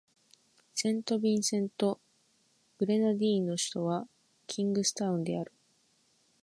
[0.73, 2.01] セントビンセント・
[2.79, 4.07] グレナディーンの首都は
[4.47, 5.51] キングスタウンである